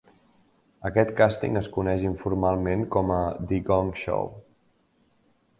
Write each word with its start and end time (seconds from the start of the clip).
Aquest 0.89 1.11
càsting 1.19 1.59
es 1.61 1.69
coneix 1.75 2.07
informalment 2.11 2.83
com 2.97 3.15
a 3.19 3.21
"The 3.53 3.63
Gong 3.71 3.93
Show". 4.07 4.37